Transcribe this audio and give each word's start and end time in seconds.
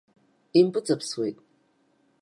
Импыҵаԥсуеит. 0.59 1.37